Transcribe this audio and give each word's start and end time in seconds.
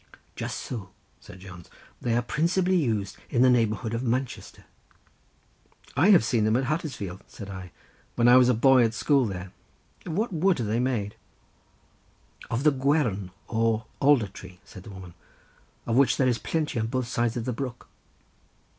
"Just 0.35 0.57
so," 0.57 0.89
said 1.19 1.41
Jones—"they 1.41 2.17
are 2.17 2.23
principally 2.23 2.75
used 2.77 3.17
in 3.29 3.43
the 3.43 3.51
neighbourhood 3.51 3.93
of 3.93 4.01
Manchester." 4.01 4.65
"I 5.95 6.09
have 6.09 6.25
seen 6.25 6.43
them 6.43 6.57
at 6.57 6.63
Huddersfield," 6.63 7.21
said 7.27 7.51
I, 7.51 7.71
"when 8.15 8.27
I 8.27 8.35
was 8.37 8.49
a 8.49 8.55
boy 8.55 8.83
at 8.83 8.95
school 8.95 9.27
there; 9.27 9.51
of 10.07 10.13
what 10.13 10.33
wood 10.33 10.59
are 10.59 10.63
they 10.65 10.79
made?" 10.79 11.13
"Of 12.49 12.63
the 12.63 12.71
gwern, 12.71 13.29
or 13.47 13.85
alder 13.99 14.27
tree," 14.27 14.59
said 14.65 14.81
the 14.81 14.89
woman, 14.89 15.13
"of 15.85 15.95
which 15.97 16.17
there 16.17 16.27
is 16.27 16.39
plenty 16.39 16.79
on 16.79 16.87
both 16.87 17.07
sides 17.07 17.37
of 17.37 17.45
the 17.45 17.53
brook." 17.53 17.87